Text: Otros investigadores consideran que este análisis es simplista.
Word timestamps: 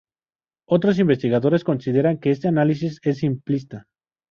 Otros 0.67 0.97
investigadores 0.97 1.63
consideran 1.63 2.17
que 2.17 2.31
este 2.31 2.47
análisis 2.47 2.99
es 3.03 3.19
simplista. 3.19 3.85